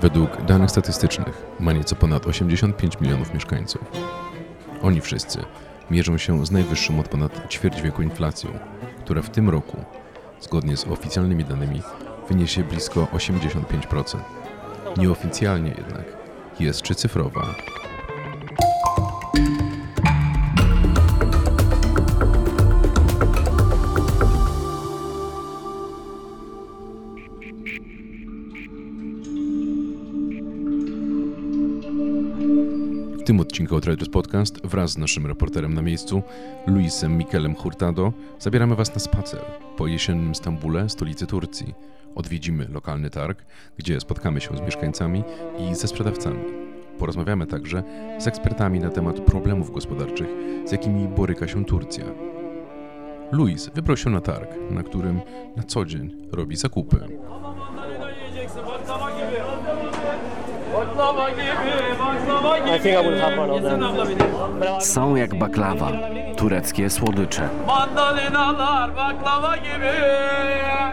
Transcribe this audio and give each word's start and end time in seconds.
Według 0.00 0.42
danych 0.42 0.70
statystycznych 0.70 1.46
ma 1.60 1.72
nieco 1.72 1.96
ponad 1.96 2.26
85 2.26 3.00
milionów 3.00 3.34
mieszkańców. 3.34 3.82
Oni 4.82 5.00
wszyscy 5.00 5.44
mierzą 5.90 6.18
się 6.18 6.46
z 6.46 6.50
najwyższą 6.50 7.00
od 7.00 7.08
ponad 7.08 7.48
ćwierć 7.48 7.82
wieku 7.82 8.02
inflacją, 8.02 8.50
która 8.98 9.22
w 9.22 9.30
tym 9.30 9.50
roku, 9.50 9.76
zgodnie 10.40 10.76
z 10.76 10.86
oficjalnymi 10.86 11.44
danymi, 11.44 11.82
wyniesie 12.28 12.64
blisko 12.64 13.08
85%. 13.12 14.43
Nieoficjalnie 14.96 15.74
jednak 15.78 16.04
jest 16.60 16.82
trzycyfrowa. 16.82 17.42
W 17.42 17.83
tym 33.24 33.40
odcinku 33.40 33.74
Outriders 33.74 34.08
Podcast 34.08 34.66
wraz 34.66 34.90
z 34.90 34.98
naszym 34.98 35.26
reporterem 35.26 35.74
na 35.74 35.82
miejscu, 35.82 36.22
Luisem 36.66 37.18
Mikelem 37.18 37.54
Hurtado, 37.54 38.12
zabieramy 38.38 38.76
Was 38.76 38.94
na 38.94 39.00
spacer 39.00 39.40
po 39.76 39.86
jesiennym 39.86 40.34
Stambule, 40.34 40.88
stolicy 40.88 41.26
Turcji. 41.26 41.74
Odwiedzimy 42.14 42.68
lokalny 42.68 43.10
targ, 43.10 43.44
gdzie 43.78 44.00
spotkamy 44.00 44.40
się 44.40 44.56
z 44.56 44.60
mieszkańcami 44.60 45.24
i 45.58 45.74
ze 45.74 45.88
sprzedawcami. 45.88 46.40
Porozmawiamy 46.98 47.46
także 47.46 47.82
z 48.18 48.26
ekspertami 48.26 48.80
na 48.80 48.90
temat 48.90 49.20
problemów 49.20 49.72
gospodarczych, 49.72 50.28
z 50.64 50.72
jakimi 50.72 51.08
boryka 51.08 51.48
się 51.48 51.64
Turcja. 51.64 52.04
Luis 53.32 53.70
wybrał 53.74 53.96
się 53.96 54.10
na 54.10 54.20
targ, 54.20 54.50
na 54.70 54.82
którym 54.82 55.20
na 55.56 55.62
co 55.62 55.84
dzień 55.84 56.16
robi 56.32 56.56
zakupy. 56.56 56.98
Są 64.80 65.16
jak 65.16 65.34
baklawa, 65.34 65.88
tureckie 66.36 66.90
słodycze. 66.90 67.48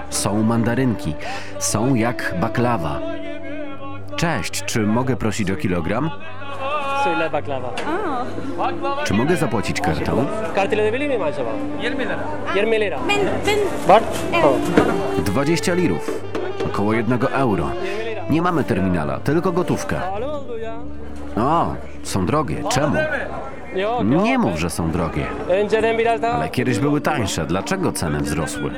Są 0.09 0.44
mandarynki, 0.44 1.16
są 1.59 1.96
jak 1.96 2.36
baklawa. 2.40 3.00
Cześć, 4.16 4.64
czy 4.66 4.80
mogę 4.80 5.16
prosić 5.16 5.52
o 5.52 5.56
kilogram? 5.56 6.09
Czy 9.04 9.14
mogę 9.14 9.36
zapłacić 9.36 9.82
kartą? 9.82 10.26
Miyim 10.92 11.22
acaba? 11.22 11.52
20 11.80 11.98
lira. 12.00 12.18
20 12.54 12.78
lira. 12.78 12.98
Ben, 13.08 13.20
ben 13.46 13.59
Var? 13.88 14.02
Tamam. 14.32 14.54
20 15.26 15.74
lirów, 15.74 16.12
około 16.66 16.94
1 16.94 17.20
euro. 17.34 17.70
Nie 18.30 18.41
mamy 18.41 18.64
terminala, 18.64 19.19
tylko 19.19 19.52
gotówkę. 19.52 20.00
O, 21.38 21.75
są 22.03 22.25
drogie. 22.25 22.63
Czemu? 22.69 22.95
Nie 24.23 24.38
mów, 24.38 24.59
że 24.59 24.69
są 24.69 24.91
drogie. 24.91 25.25
Ale 26.33 26.50
kiedyś 26.50 26.80
były 26.80 27.02
tańsze. 27.02 27.45
Dlaczego 27.45 27.91
ceny 27.91 28.19
wzrosły? 28.19 28.72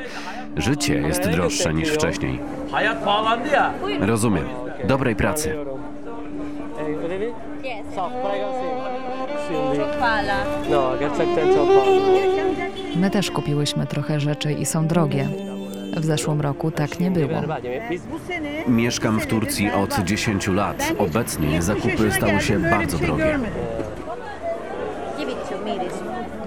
Życie 0.58 0.94
jest 0.96 1.30
droższe 1.30 1.74
niż 1.74 1.90
wcześniej. 1.90 2.40
Rozumiem. 4.00 4.46
Dobrej 4.84 5.16
pracy. 5.16 5.56
My 12.96 13.10
też 13.10 13.32
kupiłyśmy 13.32 13.88
trochę 13.88 14.20
rzeczy 14.20 14.54
i 14.54 14.66
są 14.66 14.88
drogie. 14.88 15.28
W 15.96 16.06
zeszłym 16.06 16.42
roku 16.42 16.72
tak 16.72 17.00
nie 17.00 17.12
było. 17.12 17.42
Mieszkam 18.68 19.20
w 19.20 19.28
Turcji 19.28 19.72
od 19.72 20.00
10 20.00 20.48
lat. 20.48 20.94
Obecnie 20.98 21.62
zakupy 21.62 22.12
stały 22.12 22.42
się 22.42 22.60
bardzo 22.60 22.98
drogie. 22.98 23.40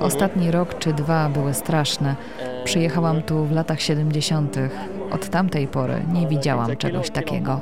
Ostatni 0.00 0.50
rok 0.50 0.78
czy 0.78 0.92
dwa 0.92 1.28
były 1.28 1.54
straszne. 1.54 2.16
Przyjechałam 2.64 3.22
tu 3.22 3.44
w 3.44 3.52
latach 3.52 3.80
70. 3.80 4.56
Od 5.10 5.28
tamtej 5.28 5.66
pory 5.68 6.02
nie 6.12 6.26
widziałam 6.26 6.76
czegoś 6.76 7.10
takiego. 7.10 7.60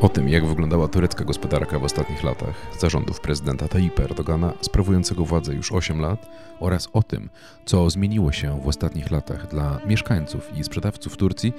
O 0.00 0.08
tym, 0.08 0.28
jak 0.28 0.46
wyglądała 0.46 0.88
turecka 0.88 1.24
gospodarka 1.24 1.78
w 1.78 1.84
ostatnich 1.84 2.22
latach 2.22 2.54
zarządów 2.78 3.20
prezydenta 3.20 3.68
Tayyipa 3.68 4.02
Erdogana, 4.02 4.52
sprawującego 4.60 5.24
władzę 5.24 5.54
już 5.54 5.72
8 5.72 6.00
lat, 6.00 6.30
oraz 6.60 6.88
o 6.92 7.02
tym, 7.02 7.30
co 7.64 7.90
zmieniło 7.90 8.32
się 8.32 8.60
w 8.60 8.68
ostatnich 8.68 9.10
latach 9.10 9.48
dla 9.48 9.80
mieszkańców 9.86 10.58
i 10.58 10.64
sprzedawców 10.64 11.16
Turcji, 11.16 11.52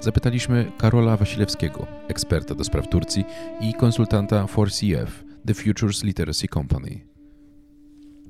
zapytaliśmy 0.00 0.72
Karola 0.78 1.16
Wasilewskiego, 1.16 1.86
eksperta 2.08 2.54
do 2.54 2.64
spraw 2.64 2.88
Turcji 2.88 3.24
i 3.60 3.74
konsultanta 3.74 4.44
4CF, 4.44 5.08
The 5.46 5.54
Futures 5.54 6.04
Literacy 6.04 6.48
Company. 6.48 7.15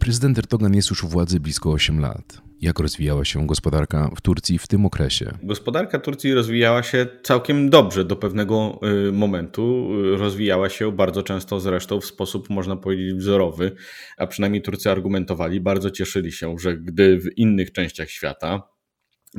Prezydent 0.07 0.39
Erdogan 0.39 0.75
jest 0.75 0.91
już 0.91 1.05
u 1.05 1.09
władzy 1.09 1.41
blisko 1.41 1.71
8 1.71 2.01
lat. 2.01 2.43
Jak 2.61 2.79
rozwijała 2.79 3.25
się 3.25 3.47
gospodarka 3.47 4.11
w 4.17 4.21
Turcji 4.21 4.59
w 4.59 4.67
tym 4.67 4.87
okresie? 4.87 5.39
Gospodarka 5.43 5.99
Turcji 5.99 6.35
rozwijała 6.35 6.83
się 6.83 7.07
całkiem 7.23 7.71
dobrze 7.71 8.05
do 8.05 8.17
pewnego 8.17 8.81
y, 9.09 9.13
momentu. 9.13 9.89
Y, 10.15 10.17
Rozwijała 10.17 10.69
się 10.69 10.93
bardzo 10.93 11.23
często 11.23 11.61
zresztą 11.61 12.01
w 12.01 12.05
sposób, 12.05 12.51
można 12.51 12.77
powiedzieć, 12.77 13.15
wzorowy, 13.15 13.73
a 14.19 14.27
przynajmniej 14.27 14.63
Turcy 14.63 14.91
argumentowali, 14.91 15.61
bardzo 15.61 15.91
cieszyli 15.91 16.33
się, 16.33 16.57
że 16.59 16.77
gdy 16.77 17.19
w 17.19 17.39
innych 17.39 17.73
częściach 17.73 18.11
świata 18.11 18.76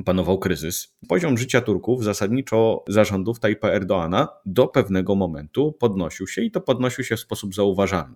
panował 0.06 0.40
kryzys, 0.40 0.96
poziom 1.08 1.38
życia 1.38 1.62
Turków 1.62 2.04
zasadniczo 2.04 2.84
zarządów 2.88 3.40
Tajpa 3.40 3.70
Erdoana 3.70 4.28
do 4.46 4.68
pewnego 4.68 5.16
momentu 5.16 5.72
podnosił 5.80 6.28
się 6.28 6.42
i 6.42 6.52
to 6.52 6.62
podnosił 6.62 7.04
się 7.04 7.16
w 7.16 7.20
sposób 7.20 7.56
zauważalny. 7.56 8.16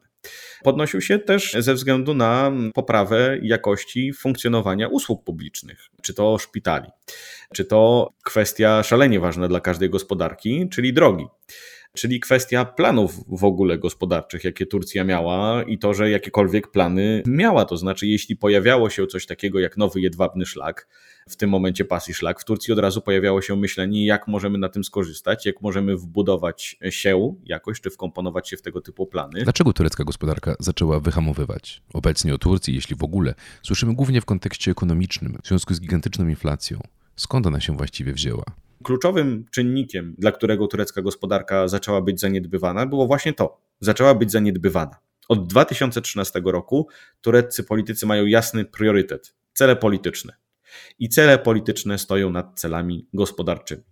Podnosił 0.63 1.01
się 1.01 1.19
też 1.19 1.55
ze 1.59 1.73
względu 1.73 2.13
na 2.13 2.51
poprawę 2.73 3.37
jakości 3.41 4.13
funkcjonowania 4.13 4.87
usług 4.87 5.23
publicznych, 5.23 5.89
czy 6.01 6.13
to 6.13 6.37
szpitali, 6.37 6.89
czy 7.53 7.65
to 7.65 8.09
kwestia 8.23 8.83
szalenie 8.83 9.19
ważna 9.19 9.47
dla 9.47 9.59
każdej 9.59 9.89
gospodarki, 9.89 10.69
czyli 10.69 10.93
drogi. 10.93 11.25
Czyli 11.93 12.19
kwestia 12.19 12.65
planów 12.65 13.15
w 13.27 13.43
ogóle 13.43 13.77
gospodarczych, 13.77 14.43
jakie 14.43 14.65
Turcja 14.65 15.03
miała 15.03 15.63
i 15.63 15.77
to, 15.77 15.93
że 15.93 16.09
jakiekolwiek 16.09 16.71
plany 16.71 17.23
miała. 17.27 17.65
To 17.65 17.77
znaczy, 17.77 18.07
jeśli 18.07 18.35
pojawiało 18.35 18.89
się 18.89 19.07
coś 19.07 19.25
takiego 19.25 19.59
jak 19.59 19.77
nowy 19.77 20.01
jedwabny 20.01 20.45
szlak, 20.45 20.87
w 21.29 21.35
tym 21.35 21.49
momencie 21.49 21.85
pasji 21.85 22.13
szlak, 22.13 22.41
w 22.41 22.45
Turcji 22.45 22.73
od 22.73 22.79
razu 22.79 23.01
pojawiało 23.01 23.41
się 23.41 23.55
myślenie, 23.55 24.05
jak 24.05 24.27
możemy 24.27 24.57
na 24.57 24.69
tym 24.69 24.83
skorzystać, 24.83 25.45
jak 25.45 25.61
możemy 25.61 25.97
wbudować 25.97 26.77
się 26.89 27.35
jakoś, 27.45 27.81
czy 27.81 27.89
wkomponować 27.89 28.49
się 28.49 28.57
w 28.57 28.61
tego 28.61 28.81
typu 28.81 29.07
plany. 29.07 29.43
Dlaczego 29.43 29.73
turecka 29.73 30.03
gospodarka 30.03 30.55
zaczęła 30.59 30.99
wyhamowywać? 30.99 31.81
Obecnie 31.93 32.35
o 32.35 32.37
Turcji, 32.37 32.75
jeśli 32.75 32.95
w 32.95 33.03
ogóle, 33.03 33.33
słyszymy 33.63 33.95
głównie 33.95 34.21
w 34.21 34.25
kontekście 34.25 34.71
ekonomicznym, 34.71 35.37
w 35.43 35.47
związku 35.47 35.73
z 35.73 35.81
gigantyczną 35.81 36.27
inflacją. 36.27 36.81
Skąd 37.15 37.47
ona 37.47 37.59
się 37.59 37.77
właściwie 37.77 38.13
wzięła? 38.13 38.43
Kluczowym 38.83 39.45
czynnikiem, 39.51 40.15
dla 40.17 40.31
którego 40.31 40.67
turecka 40.67 41.01
gospodarka 41.01 41.67
zaczęła 41.67 42.01
być 42.01 42.19
zaniedbywana, 42.19 42.85
było 42.85 43.07
właśnie 43.07 43.33
to. 43.33 43.61
Zaczęła 43.79 44.15
być 44.15 44.31
zaniedbywana. 44.31 44.95
Od 45.29 45.47
2013 45.47 46.41
roku 46.45 46.87
tureccy 47.21 47.63
politycy 47.63 48.05
mają 48.05 48.25
jasny 48.25 48.65
priorytet 48.65 49.35
cele 49.53 49.75
polityczne. 49.75 50.33
I 50.99 51.09
cele 51.09 51.39
polityczne 51.39 51.97
stoją 51.97 52.29
nad 52.29 52.59
celami 52.59 53.07
gospodarczymi. 53.13 53.83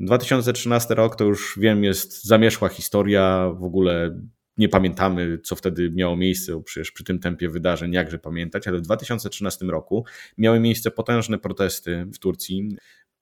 2013 0.00 0.94
rok 0.94 1.16
to 1.16 1.24
już 1.24 1.58
wiem, 1.60 1.84
jest 1.84 2.24
zamierzchła 2.24 2.68
historia, 2.68 3.50
w 3.58 3.64
ogóle 3.64 4.20
nie 4.56 4.68
pamiętamy, 4.68 5.38
co 5.38 5.56
wtedy 5.56 5.90
miało 5.90 6.16
miejsce, 6.16 6.52
bo 6.52 6.62
przecież 6.62 6.92
przy 6.92 7.04
tym 7.04 7.18
tempie 7.18 7.48
wydarzeń, 7.48 7.92
jakże 7.92 8.18
pamiętać, 8.18 8.68
ale 8.68 8.78
w 8.78 8.80
2013 8.80 9.66
roku 9.66 10.04
miały 10.38 10.60
miejsce 10.60 10.90
potężne 10.90 11.38
protesty 11.38 12.06
w 12.14 12.18
Turcji. 12.18 12.76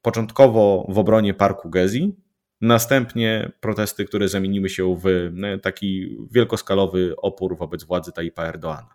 Początkowo 0.04 0.86
w 0.88 0.98
obronie 0.98 1.34
parku 1.34 1.70
Gezi, 1.70 2.16
następnie 2.60 3.52
protesty, 3.60 4.04
które 4.04 4.28
zamieniły 4.28 4.68
się 4.68 4.96
w 4.96 5.30
no, 5.32 5.58
taki 5.58 6.18
wielkoskalowy 6.30 7.14
opór 7.16 7.56
wobec 7.58 7.84
władzy 7.84 8.12
Tayyipa 8.12 8.44
Erdoana. 8.44 8.94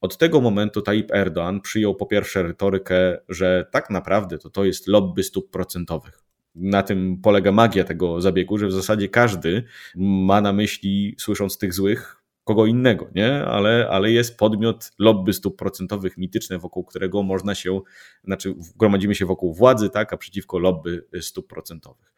Od 0.00 0.18
tego 0.18 0.40
momentu 0.40 0.82
Tayyip 0.82 1.10
Erdoğan 1.10 1.60
przyjął 1.60 1.94
po 1.94 2.06
pierwsze 2.06 2.42
retorykę, 2.42 3.18
że 3.28 3.66
tak 3.70 3.90
naprawdę 3.90 4.38
to 4.38 4.50
to 4.50 4.64
jest 4.64 4.88
lobby 4.88 5.22
stóp 5.22 5.50
procentowych. 5.50 6.22
Na 6.54 6.82
tym 6.82 7.20
polega 7.22 7.52
magia 7.52 7.84
tego 7.84 8.20
zabiegu, 8.20 8.58
że 8.58 8.66
w 8.66 8.72
zasadzie 8.72 9.08
każdy 9.08 9.62
ma 9.96 10.40
na 10.40 10.52
myśli, 10.52 11.14
słysząc 11.18 11.58
tych 11.58 11.74
złych, 11.74 12.15
kogo 12.46 12.66
innego, 12.66 13.10
nie? 13.14 13.44
Ale, 13.44 13.88
ale 13.90 14.10
jest 14.10 14.38
podmiot 14.38 14.92
lobby 14.98 15.32
stóp 15.32 15.56
procentowych 15.58 16.18
mityczne, 16.18 16.58
wokół 16.58 16.84
którego 16.84 17.22
można 17.22 17.54
się, 17.54 17.80
znaczy 18.24 18.54
gromadzimy 18.76 19.14
się 19.14 19.26
wokół 19.26 19.54
władzy, 19.54 19.90
tak, 19.90 20.12
a 20.12 20.16
przeciwko 20.16 20.58
lobby 20.58 21.06
stóp 21.20 21.46
procentowych. 21.48 22.12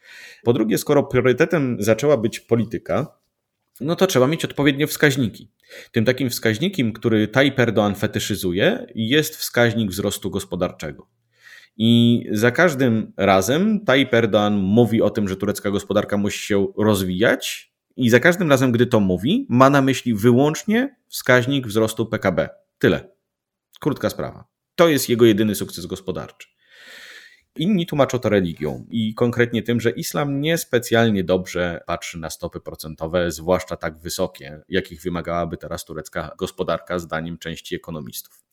Po 0.44 0.52
drugie, 0.52 0.78
skoro 0.78 1.02
priorytetem 1.02 1.76
zaczęła 1.80 2.16
być 2.16 2.40
polityka, 2.40 3.19
no 3.80 3.96
to 3.96 4.06
trzeba 4.06 4.26
mieć 4.26 4.44
odpowiednie 4.44 4.86
wskaźniki. 4.86 5.50
Tym 5.92 6.04
takim 6.04 6.30
wskaźnikiem, 6.30 6.92
który 6.92 7.28
Tayyip 7.28 7.56
Erdoğan 7.58 7.94
fetyszyzuje, 7.94 8.86
jest 8.94 9.36
wskaźnik 9.36 9.90
wzrostu 9.90 10.30
gospodarczego. 10.30 11.08
I 11.76 12.25
za 12.30 12.50
każdym 12.50 13.12
razem 13.16 13.84
Tayyip 13.84 14.10
mówi 14.52 15.02
o 15.02 15.10
tym, 15.10 15.28
że 15.28 15.36
turecka 15.36 15.70
gospodarka 15.70 16.16
musi 16.16 16.46
się 16.46 16.66
rozwijać 16.78 17.67
i 17.98 18.10
za 18.10 18.20
każdym 18.20 18.50
razem, 18.50 18.72
gdy 18.72 18.86
to 18.86 19.00
mówi, 19.00 19.46
ma 19.50 19.70
na 19.70 19.82
myśli 19.82 20.14
wyłącznie 20.14 20.96
wskaźnik 21.08 21.66
wzrostu 21.66 22.06
PKB. 22.06 22.48
Tyle. 22.78 23.10
Krótka 23.80 24.10
sprawa. 24.10 24.44
To 24.74 24.88
jest 24.88 25.08
jego 25.08 25.24
jedyny 25.24 25.54
sukces 25.54 25.86
gospodarczy. 25.86 26.48
Inni 27.58 27.87
tłumaczą 27.87 28.19
to 28.19 28.28
religią 28.28 28.87
i 28.90 29.14
konkretnie 29.14 29.62
tym, 29.62 29.81
że 29.81 29.90
islam 29.90 30.40
niespecjalnie 30.40 31.25
dobrze 31.25 31.81
patrzy 31.87 32.19
na 32.19 32.31
stopy 32.31 32.60
procentowe, 32.60 33.31
zwłaszcza 33.31 33.76
tak 33.76 33.99
wysokie, 33.99 34.60
jakich 34.69 35.02
wymagałaby 35.02 35.56
teraz 35.56 35.84
turecka 35.84 36.34
gospodarka, 36.38 36.99
zdaniem 36.99 37.38
części 37.38 37.76
ekonomistów. 37.76 38.44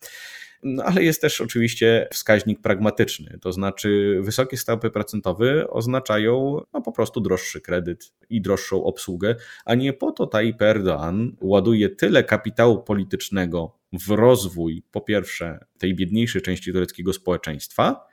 No, 0.63 0.84
ale 0.84 1.04
jest 1.04 1.22
też 1.22 1.42
oczywiście 1.42 2.07
wskaźnik 2.13 2.62
pragmatyczny, 2.62 3.38
to 3.42 3.52
znaczy 3.52 4.19
wysokie 4.22 4.57
stopy 4.57 4.90
procentowe 4.90 5.69
oznaczają 5.69 6.62
no, 6.74 6.81
po 6.81 6.92
prostu 6.92 7.22
droższy 7.22 7.62
kredyt 7.62 8.13
i 8.30 8.42
droższą 8.42 8.84
obsługę, 8.84 9.36
a 9.66 9.75
nie 9.75 9.94
po 9.94 10.12
to 10.12 10.28
Tayyip 10.28 10.58
Erdoğan 10.58 11.31
ładuje 11.42 11.90
tyle 11.90 12.24
kapitału 12.24 12.84
politycznego 12.84 13.78
w 13.94 14.10
rozwój, 14.10 14.84
po 14.92 15.01
pierwsze, 15.01 15.66
tej 15.78 15.96
biedniejszej 15.96 16.42
części 16.42 16.74
tureckiego 16.74 17.13
społeczeństwa, 17.13 18.08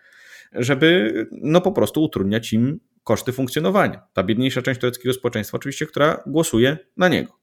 żeby 0.54 1.12
no 1.32 1.60
po 1.60 1.72
prostu 1.72 2.02
utrudniać 2.02 2.52
im 2.52 2.80
koszty 3.04 3.32
funkcjonowania. 3.32 4.02
Ta 4.12 4.22
biedniejsza 4.22 4.62
część 4.62 4.80
tureckiego 4.80 5.12
społeczeństwa, 5.12 5.56
oczywiście, 5.56 5.86
która 5.86 6.22
głosuje 6.26 6.78
na 6.96 7.08
niego. 7.08 7.42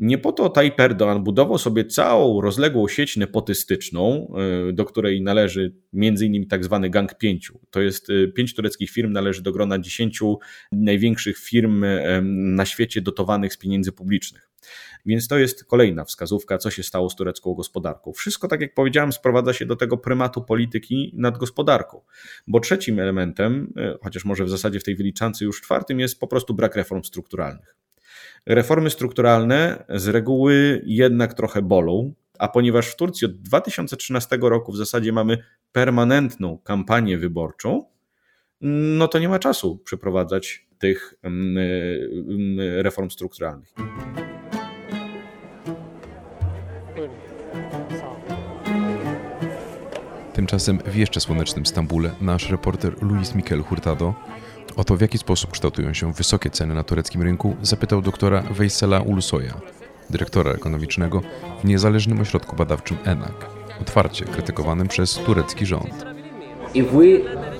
Nie 0.00 0.18
po 0.18 0.32
to 0.32 0.48
Tayyip 0.48 0.76
Erdoğan 0.76 1.22
budował 1.22 1.58
sobie 1.58 1.84
całą 1.84 2.40
rozległą 2.40 2.88
sieć 2.88 3.16
nepotystyczną, 3.16 4.34
y, 4.68 4.72
do 4.72 4.84
której 4.84 5.22
należy 5.22 5.74
m.in. 5.94 6.48
tak 6.48 6.64
zwany 6.64 6.90
Gang 6.90 7.18
Pięciu. 7.18 7.60
To 7.70 7.80
jest 7.80 8.10
y, 8.10 8.32
pięć 8.36 8.54
tureckich 8.54 8.90
firm, 8.90 9.12
należy 9.12 9.42
do 9.42 9.52
grona 9.52 9.78
dziesięciu 9.78 10.38
największych 10.72 11.38
firm 11.38 11.84
na 12.22 12.64
świecie 12.64 13.00
dotowanych 13.00 13.52
z 13.52 13.58
pieniędzy 13.58 13.92
publicznych. 13.92 14.50
Więc 15.06 15.28
to 15.28 15.38
jest 15.38 15.64
kolejna 15.64 16.04
wskazówka, 16.04 16.58
co 16.58 16.70
się 16.70 16.82
stało 16.82 17.10
z 17.10 17.16
turecką 17.16 17.54
gospodarką. 17.54 18.12
Wszystko, 18.12 18.48
tak 18.48 18.60
jak 18.60 18.74
powiedziałem, 18.74 19.12
sprowadza 19.12 19.52
się 19.52 19.66
do 19.66 19.76
tego 19.76 19.96
prymatu 19.96 20.42
polityki 20.42 21.14
nad 21.16 21.38
gospodarką. 21.38 22.00
Bo 22.46 22.60
trzecim 22.60 22.98
elementem, 22.98 23.74
chociaż 24.02 24.24
może 24.24 24.44
w 24.44 24.50
zasadzie 24.50 24.80
w 24.80 24.84
tej 24.84 24.96
wyliczance 24.96 25.44
już 25.44 25.60
czwartym, 25.60 26.00
jest 26.00 26.20
po 26.20 26.26
prostu 26.26 26.54
brak 26.54 26.76
reform 26.76 27.02
strukturalnych. 27.02 27.76
Reformy 28.46 28.90
strukturalne 28.90 29.84
z 29.88 30.08
reguły 30.08 30.82
jednak 30.86 31.34
trochę 31.34 31.62
bolą, 31.62 32.14
a 32.38 32.48
ponieważ 32.48 32.88
w 32.88 32.96
Turcji 32.96 33.24
od 33.24 33.42
2013 33.42 34.38
roku 34.42 34.72
w 34.72 34.76
zasadzie 34.76 35.12
mamy 35.12 35.38
permanentną 35.72 36.58
kampanię 36.58 37.18
wyborczą, 37.18 37.84
no 38.60 39.08
to 39.08 39.18
nie 39.18 39.28
ma 39.28 39.38
czasu 39.38 39.78
przeprowadzać 39.78 40.66
tych 40.78 41.14
mm, 41.22 41.56
mm, 42.30 42.80
reform 42.82 43.10
strukturalnych. 43.10 43.74
Tymczasem 50.34 50.78
w 50.86 50.96
jeszcze 50.96 51.20
słonecznym 51.20 51.66
Stambule 51.66 52.10
nasz 52.20 52.50
reporter 52.50 53.02
Luis 53.02 53.34
Miquel 53.34 53.62
Hurtado 53.62 54.14
o 54.76 54.84
to, 54.84 54.96
w 54.96 55.00
jaki 55.00 55.18
sposób 55.18 55.50
kształtują 55.50 55.94
się 55.94 56.12
wysokie 56.12 56.50
ceny 56.50 56.74
na 56.74 56.82
tureckim 56.82 57.22
rynku, 57.22 57.56
zapytał 57.62 58.02
doktora 58.02 58.42
Veysela 58.42 59.00
Ulusoya, 59.00 59.60
dyrektora 60.10 60.52
ekonomicznego 60.52 61.22
w 61.62 61.64
niezależnym 61.64 62.20
ośrodku 62.20 62.56
badawczym 62.56 62.96
ENAK, 63.04 63.46
otwarcie 63.80 64.24
krytykowanym 64.24 64.88
przez 64.88 65.14
turecki 65.14 65.66
rząd. 65.66 66.06
If 66.74 66.90
we 66.90 67.04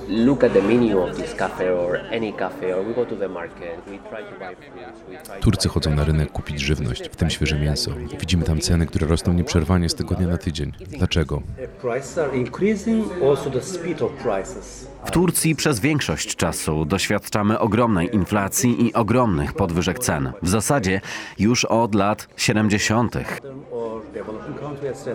look 0.09 0.43
at 0.43 0.53
the 0.53 0.61
menu 0.61 0.99
of 0.99 1.17
this 1.17 1.33
cafe 1.33 1.69
or 1.69 1.97
any 2.11 2.33
cafe 2.33 2.73
or 2.73 2.85
we 2.85 2.93
go 2.93 3.05
to 3.05 3.15
the 3.15 3.27
market, 3.27 3.79
we 3.85 3.97
try 3.97 4.23
to 4.23 4.39
buy 4.39 4.55
fruits. 4.55 5.29
Turcy 5.41 5.69
chodzą 5.69 5.95
na 5.95 6.03
rynek 6.03 6.31
kupić 6.31 6.59
żywność, 6.59 7.09
w 7.09 7.15
tym 7.15 7.29
świeże 7.29 7.59
mięso. 7.59 7.91
Widzimy 8.19 8.43
tam 8.43 8.59
ceny, 8.59 8.85
które 8.85 9.07
rosną 9.07 9.33
nieprzerwanie 9.33 9.89
z 9.89 9.95
tygodnia 9.95 10.27
na 10.27 10.37
tydzień. 10.37 10.71
Dlaczego? 10.87 11.41
W 15.05 15.11
Turcji 15.11 15.55
przez 15.55 15.79
większość 15.79 16.35
czasu 16.35 16.85
doświadczamy 16.85 17.59
ogromnej 17.59 18.15
inflacji 18.15 18.87
i 18.87 18.93
ogromnych 18.93 19.53
podwyżek 19.53 19.99
cen. 19.99 20.31
W 20.41 20.49
zasadzie 20.49 21.01
już 21.39 21.65
od 21.65 21.95
lat 21.95 22.27
70. 22.37 23.15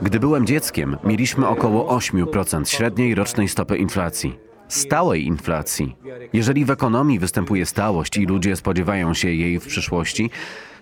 Gdy 0.02 0.20
byłem 0.20 0.46
dzieckiem, 0.46 0.96
mieliśmy 1.04 1.48
około 1.48 1.98
8% 1.98 2.64
średniej 2.68 3.14
rocznej 3.14 3.48
stopy 3.48 3.76
inflacji. 3.76 4.49
Stałej 4.70 5.26
inflacji. 5.26 5.96
Jeżeli 6.32 6.64
w 6.64 6.70
ekonomii 6.70 7.18
występuje 7.18 7.66
stałość 7.66 8.16
i 8.16 8.26
ludzie 8.26 8.56
spodziewają 8.56 9.14
się 9.14 9.30
jej 9.30 9.60
w 9.60 9.66
przyszłości, 9.66 10.30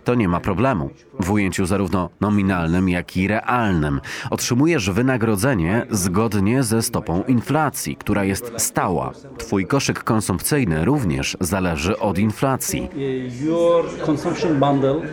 to 0.04 0.14
nie 0.14 0.28
ma 0.28 0.40
problemu. 0.40 0.90
W 1.20 1.30
ujęciu 1.30 1.66
zarówno 1.66 2.10
nominalnym, 2.20 2.88
jak 2.88 3.16
i 3.16 3.28
realnym 3.28 4.00
otrzymujesz 4.30 4.90
wynagrodzenie 4.90 5.86
zgodnie 5.90 6.62
ze 6.62 6.82
stopą 6.82 7.22
inflacji, 7.22 7.96
która 7.96 8.24
jest 8.24 8.52
stała. 8.56 9.12
Twój 9.38 9.66
koszyk 9.66 10.04
konsumpcyjny 10.04 10.84
również 10.84 11.36
zależy 11.40 11.98
od 11.98 12.18
inflacji. 12.18 12.88
Your 13.44 13.84
consumption 14.06 14.60
bundle 14.60 14.96
uh, 14.96 15.04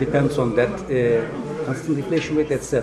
depends 0.00 0.38
on 0.38 0.52
that 0.52 0.70
uh, 0.70 1.66
constant 1.66 2.50
etc. 2.50 2.82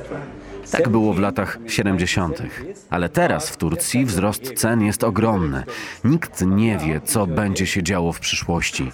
Tak 0.71 0.89
było 0.89 1.13
w 1.13 1.19
latach 1.19 1.59
70., 1.67 2.41
ale 2.89 3.09
teraz 3.09 3.49
w 3.49 3.57
Turcji 3.57 4.05
wzrost 4.05 4.53
cen 4.53 4.81
jest 4.81 5.03
ogromny. 5.03 5.63
Nikt 6.03 6.41
nie 6.45 6.77
wie, 6.77 7.01
co 7.01 7.27
będzie 7.27 7.67
się 7.67 7.83
działo 7.83 8.13
w 8.13 8.19
przyszłości. 8.19 8.91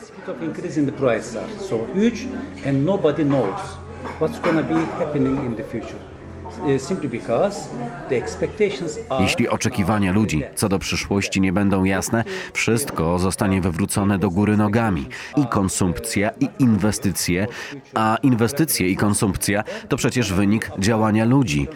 Jeśli 9.19 9.49
oczekiwania 9.49 10.11
ludzi 10.11 10.43
co 10.55 10.69
do 10.69 10.79
przyszłości 10.79 11.41
nie 11.41 11.53
będą 11.53 11.83
jasne, 11.83 12.23
wszystko 12.53 13.19
zostanie 13.19 13.61
wywrócone 13.61 14.19
do 14.19 14.29
góry 14.29 14.57
nogami. 14.57 15.07
I 15.37 15.47
konsumpcja, 15.47 16.29
i 16.39 16.49
inwestycje, 16.59 17.47
a 17.95 18.17
inwestycje 18.23 18.89
i 18.89 18.95
konsumpcja 18.95 19.63
to 19.89 19.97
przecież 19.97 20.33
wynik 20.33 20.71
działania 20.79 21.25
ludzi. 21.25 21.67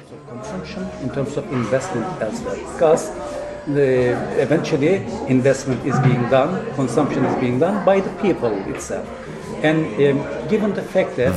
eventually 4.39 5.05
investment 5.27 5.85
is 5.85 6.00
being 6.00 6.29
done, 6.29 6.59
consumption 6.75 7.25
is 7.25 7.35
being 7.39 7.59
done 7.59 7.85
by 7.85 8.01
the 8.01 8.09
people 8.21 8.51
itself. 8.75 9.05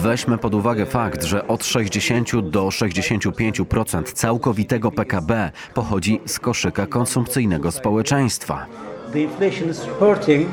Weźmy 0.03 0.39
pod 0.39 0.55
uwagę 0.55 0.87
fakt, 0.87 1.25
że 1.25 1.49
od 1.49 1.65
60 1.65 2.41
do 2.41 2.67
65% 2.69 4.03
całkowitego 4.03 4.91
PKB 4.91 5.51
pochodzi 5.75 6.21
z 6.27 6.39
koszyka 6.39 6.87
konsumpcyjnego 6.87 7.71
społeczeństwa. 7.73 8.67
The 9.13 9.21
inflation 9.21 9.71
is 9.71 9.81
hurting 9.99 10.49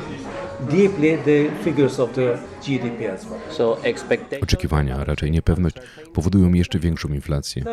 deeply 0.70 1.18
the 1.18 1.64
figures 1.64 2.00
of 2.00 2.12
the 2.12 2.38
GDP 2.66 3.12
as 3.12 3.26
well. 3.26 3.40
Oczekiwania, 4.42 4.96
a 4.96 5.04
raczej 5.04 5.30
niepewność 5.30 5.76
powodują 6.12 6.52
jeszcze 6.52 6.78
większą 6.78 7.08
inflację. 7.08 7.64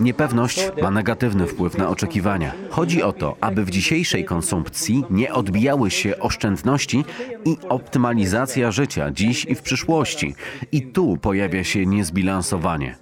Niepewność 0.00 0.70
ma 0.82 0.90
negatywny 0.90 1.46
wpływ 1.46 1.78
na 1.78 1.88
oczekiwania. 1.88 2.52
Chodzi 2.70 3.02
o 3.02 3.12
to, 3.12 3.36
aby 3.40 3.64
w 3.64 3.70
dzisiejszej 3.70 4.24
konsumpcji 4.24 5.04
nie 5.10 5.32
odbijały 5.32 5.90
się 5.90 6.18
oszczędności 6.18 7.04
i 7.44 7.56
optymalizacja 7.68 8.70
życia 8.70 9.10
dziś 9.10 9.44
i 9.44 9.54
w 9.54 9.62
przyszłości. 9.62 10.34
I 10.72 10.82
tu 10.82 11.16
pojawia 11.16 11.64
się 11.64 11.86
niezbilansowanie. 11.86 12.96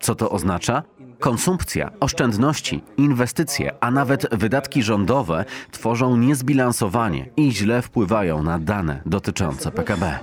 Co 0.00 0.14
to 0.14 0.30
oznacza? 0.30 0.82
Konsumpcja, 1.20 1.90
oszczędności, 2.00 2.82
inwestycje, 2.96 3.72
a 3.80 3.90
nawet 3.90 4.34
wydatki 4.34 4.82
rządowe 4.82 5.44
tworzą 5.70 6.16
niezbilansowanie 6.16 7.26
i 7.36 7.52
źle 7.52 7.82
wpływają 7.82 8.42
na 8.42 8.58
dane 8.58 9.00
dotyczące 9.06 9.70
PKB. 9.70 10.18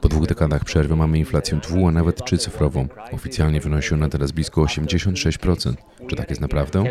Po 0.00 0.08
dwóch 0.08 0.26
dekadach 0.26 0.64
przerwy 0.64 0.96
mamy 0.96 1.18
inflację 1.18 1.58
dwu, 1.58 1.88
a 1.88 1.90
nawet 1.90 2.24
trzycyfrową. 2.24 2.88
Oficjalnie 3.12 3.60
wynosi 3.60 3.94
ona 3.94 4.08
teraz 4.08 4.32
blisko 4.32 4.60
86%. 4.62 5.74
Czy 6.06 6.16
tak 6.16 6.30
jest 6.30 6.42
naprawdę? 6.42 6.84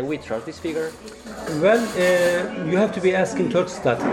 Well, 1.60 1.80
uh, 1.80 2.72
you 2.72 2.78
have 2.78 2.88
to 2.88 3.00
be 3.00 3.20
asking 3.20 3.52
Turkstat. 3.52 4.04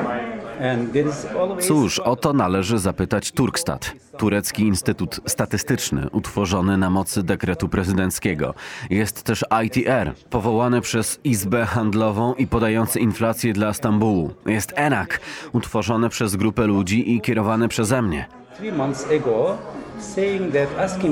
Cóż, 1.62 2.00
o 2.00 2.16
to 2.16 2.34
należy 2.34 2.80
zapytać 2.80 3.32
Turkstat, 3.32 3.92
turecki 4.18 4.64
instytut 4.64 5.20
statystyczny 5.26 6.10
utworzony 6.12 6.78
na 6.78 6.90
mocy 6.90 7.24
dekretu 7.24 7.70
prezydenckiego. 7.70 8.54
Jest 8.90 9.24
też 9.24 9.46
ITR, 9.66 10.14
powołany 10.30 10.82
przez 10.82 11.20
Izbę 11.24 11.66
Handlową 11.66 12.34
i 12.34 12.48
podający 12.48 13.00
inflację 13.00 13.54
dla 13.54 13.74
Stambułu. 13.74 14.32
Jest 14.46 14.74
ENAK, 14.76 15.20
utworzony 15.52 16.10
przez 16.10 16.36
grupę 16.36 16.68
ludzi 16.68 17.16
i 17.16 17.22
kierowany 17.22 17.68
przeze 17.68 18.02
mnie. 18.02 18.26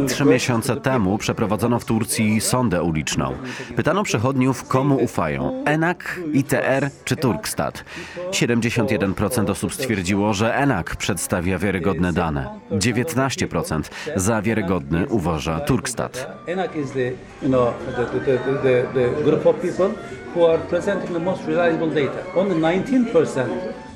Trzy 0.08 0.26
miesiące 0.26 0.76
temu 0.76 1.18
przeprowadzono 1.18 1.80
w 1.80 1.86
Turcji 1.86 2.42
sondę 2.42 2.84
uliczną. 2.84 3.34
Pytano 3.76 4.04
przechodniów, 4.04 4.68
komu 4.68 4.96
ufają: 4.96 5.64
ENAK, 5.66 6.20
ITR 6.34 6.90
czy 7.06 7.16
Turkstat. 7.16 7.84
71% 8.32 9.50
osób 9.52 9.74
stwierdziło, 9.74 10.34
że 10.34 10.56
ENAK 10.56 10.96
przedstawia 10.96 11.60
wiarygodne 11.60 12.14
dane. 12.14 12.60
19% 12.72 13.82
za 14.16 14.42
wiarygodny 14.42 15.08
uważa 15.08 15.60
Turkstat. 15.60 16.28
ENAC 16.48 16.76
is 16.76 16.92
the, 16.92 17.06
you 17.42 17.48
know, 17.48 17.74
the, 17.96 18.06
the, 18.06 18.20
the, 18.20 18.38
the, 18.64 18.84
the 18.94 19.24
group 19.24 19.46
of 19.46 19.56
people 19.56 19.90
who 20.36 20.52
are 20.52 20.58
presenting 20.58 21.14
the 21.14 21.20
most 21.20 21.48
reliable 21.48 21.90
data. 21.90 22.20
Only 22.36 22.56
19% 22.56 23.48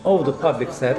of 0.04 0.26
the 0.26 0.34
public 0.34 0.74
said 0.74 0.98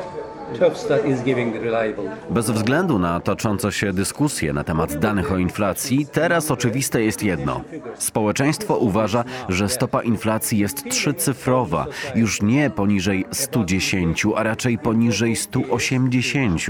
Bez 2.30 2.50
względu 2.50 2.98
na 2.98 3.20
toczące 3.20 3.72
się 3.72 3.92
dyskusje 3.92 4.52
na 4.52 4.64
temat 4.64 4.98
danych 4.98 5.32
o 5.32 5.38
inflacji, 5.38 6.06
teraz 6.12 6.50
oczywiste 6.50 7.02
jest 7.02 7.22
jedno. 7.22 7.60
Społeczeństwo 7.98 8.76
uważa, 8.76 9.24
że 9.48 9.68
stopa 9.68 10.02
inflacji 10.02 10.58
jest 10.58 10.90
trzycyfrowa, 10.90 11.86
już 12.14 12.42
nie 12.42 12.70
poniżej 12.70 13.24
110, 13.32 14.26
a 14.36 14.42
raczej 14.42 14.78
poniżej 14.78 15.36
180 15.36 16.60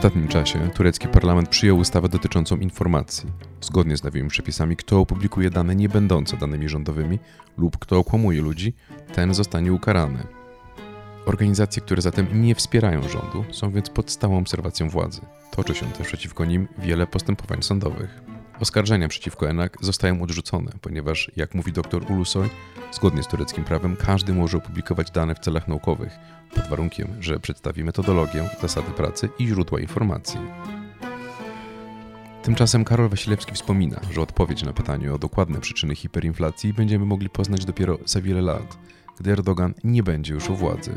ostatnim 0.00 0.28
czasie 0.28 0.70
turecki 0.74 1.08
parlament 1.08 1.48
przyjął 1.48 1.78
ustawę 1.78 2.08
dotyczącą 2.08 2.56
informacji. 2.56 3.30
Zgodnie 3.60 3.96
z 3.96 4.02
nowymi 4.04 4.28
przepisami, 4.28 4.76
kto 4.76 5.00
opublikuje 5.00 5.50
dane 5.50 5.76
nie 5.76 5.88
będące 5.88 6.36
danymi 6.36 6.68
rządowymi 6.68 7.18
lub 7.58 7.78
kto 7.78 7.98
okłamuje 7.98 8.42
ludzi, 8.42 8.74
ten 9.14 9.34
zostanie 9.34 9.72
ukarany. 9.72 10.26
Organizacje, 11.26 11.82
które 11.82 12.02
zatem 12.02 12.42
nie 12.42 12.54
wspierają 12.54 13.08
rządu, 13.08 13.44
są 13.50 13.70
więc 13.70 13.90
pod 13.90 14.10
stałą 14.10 14.38
obserwacją 14.38 14.88
władzy. 14.88 15.20
Toczy 15.50 15.74
się 15.74 15.86
też 15.86 16.06
przeciwko 16.06 16.44
nim 16.44 16.68
wiele 16.78 17.06
postępowań 17.06 17.62
sądowych. 17.62 18.29
Oskarżenia 18.60 19.08
przeciwko 19.08 19.48
ENAK 19.48 19.76
zostają 19.80 20.22
odrzucone, 20.22 20.72
ponieważ, 20.80 21.30
jak 21.36 21.54
mówi 21.54 21.72
dr 21.72 22.12
Ulusoy, 22.12 22.48
zgodnie 22.92 23.22
z 23.22 23.26
tureckim 23.26 23.64
prawem 23.64 23.96
każdy 23.96 24.34
może 24.34 24.56
opublikować 24.56 25.10
dane 25.10 25.34
w 25.34 25.38
celach 25.38 25.68
naukowych, 25.68 26.12
pod 26.54 26.68
warunkiem, 26.68 27.16
że 27.20 27.40
przedstawi 27.40 27.84
metodologię, 27.84 28.48
zasady 28.62 28.90
pracy 28.90 29.28
i 29.38 29.46
źródła 29.46 29.80
informacji. 29.80 30.40
Tymczasem 32.42 32.84
Karol 32.84 33.08
Wasilewski 33.08 33.54
wspomina, 33.54 34.00
że 34.10 34.20
odpowiedź 34.20 34.62
na 34.62 34.72
pytanie 34.72 35.14
o 35.14 35.18
dokładne 35.18 35.60
przyczyny 35.60 35.96
hiperinflacji 35.96 36.72
będziemy 36.72 37.04
mogli 37.04 37.30
poznać 37.30 37.64
dopiero 37.64 37.98
za 38.04 38.20
wiele 38.20 38.42
lat, 38.42 38.78
gdy 39.20 39.32
Erdogan 39.32 39.74
nie 39.84 40.02
będzie 40.02 40.34
już 40.34 40.50
u 40.50 40.56
władzy. 40.56 40.92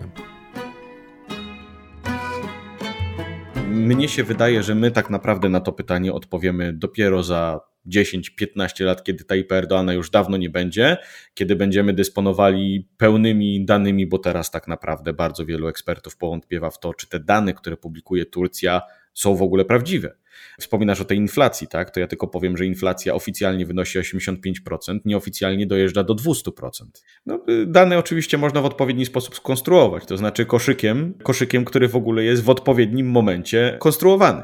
Mnie 3.74 4.10
się 4.10 4.24
wydaje, 4.24 4.64
że 4.64 4.76
my 4.76 4.92
tak 4.92 5.10
naprawdę 5.10 5.50
na 5.50 5.60
to 5.60 5.72
pytanie 5.72 6.14
odpowiemy 6.14 6.74
dopiero 6.74 7.24
za 7.24 7.60
10-15 7.88 8.86
lat, 8.86 9.04
kiedy 9.04 9.24
Tayyip 9.24 9.52
Erdoana 9.52 9.94
już 9.94 10.10
dawno 10.10 10.38
nie 10.38 10.50
będzie, 10.50 10.98
kiedy 11.34 11.56
będziemy 11.56 11.94
dysponowali 11.94 12.90
pełnymi 12.98 13.66
danymi, 13.66 14.08
bo 14.08 14.20
teraz 14.20 14.52
tak 14.52 14.68
naprawdę 14.68 15.14
bardzo 15.14 15.46
wielu 15.46 15.68
ekspertów 15.68 16.18
powątpiewa 16.18 16.70
w 16.70 16.80
to, 16.80 16.94
czy 16.94 17.10
te 17.10 17.20
dane, 17.20 17.54
które 17.54 17.78
publikuje 17.78 18.26
Turcja, 18.26 18.82
są 19.14 19.36
w 19.36 19.42
ogóle 19.42 19.66
prawdziwe. 19.66 20.16
Wspominasz 20.60 21.02
o 21.02 21.06
tej 21.06 21.18
inflacji, 21.18 21.68
tak? 21.68 21.92
To 21.92 22.00
ja 22.00 22.08
tylko 22.08 22.28
powiem, 22.28 22.58
że 22.58 22.66
inflacja 22.66 23.14
oficjalnie 23.14 23.66
wynosi 23.66 24.00
85%, 24.00 25.00
nieoficjalnie 25.06 25.68
dojeżdża 25.68 26.04
do 26.04 26.16
200%. 26.16 26.52
No, 27.26 27.46
y, 27.50 27.66
dane 27.66 27.98
oczywiście 27.98 28.38
można 28.38 28.62
w 28.62 28.66
odpowiedni 28.66 29.06
sposób 29.06 29.36
skonstruować, 29.36 30.06
to 30.06 30.18
znaczy 30.18 30.46
koszykiem, 30.46 31.14
koszykiem, 31.24 31.66
który 31.66 31.88
w 31.88 31.96
ogóle 31.96 32.24
jest 32.24 32.44
w 32.44 32.50
odpowiednim 32.50 33.10
momencie 33.10 33.78
konstruowany. 33.80 34.44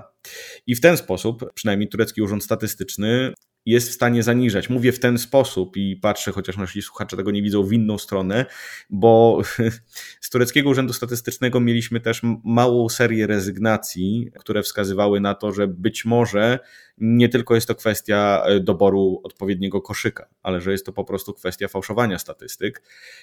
I 0.67 0.75
w 0.75 0.81
ten 0.81 0.97
sposób, 0.97 1.53
przynajmniej 1.53 1.89
turecki 1.89 2.21
urząd 2.21 2.43
statystyczny, 2.43 3.33
jest 3.65 3.89
w 3.89 3.93
stanie 3.93 4.23
zaniżać. 4.23 4.69
Mówię 4.69 4.91
w 4.91 4.99
ten 4.99 5.17
sposób 5.17 5.77
i 5.77 5.95
patrzę, 5.95 6.31
chociaż 6.31 6.57
nasi 6.57 6.81
słuchacze 6.81 7.17
tego 7.17 7.31
nie 7.31 7.41
widzą, 7.41 7.63
w 7.63 7.73
inną 7.73 7.97
stronę, 7.97 8.45
bo 8.89 9.41
z 10.21 10.29
tureckiego 10.29 10.69
urzędu 10.69 10.93
statystycznego 10.93 11.59
mieliśmy 11.59 11.99
też 11.99 12.21
małą 12.43 12.89
serię 12.89 13.27
rezygnacji, 13.27 14.31
które 14.39 14.63
wskazywały 14.63 15.19
na 15.19 15.33
to, 15.33 15.51
że 15.51 15.67
być 15.67 16.05
może 16.05 16.59
nie 16.97 17.29
tylko 17.29 17.55
jest 17.55 17.67
to 17.67 17.75
kwestia 17.75 18.43
e, 18.45 18.59
doboru 18.59 19.21
odpowiedniego 19.23 19.81
koszyka, 19.81 20.27
ale 20.43 20.61
że 20.61 20.71
jest 20.71 20.85
to 20.85 20.93
po 20.93 21.03
prostu 21.03 21.33
kwestia 21.33 21.67
fałszowania 21.67 22.19
statystyk. 22.19 22.81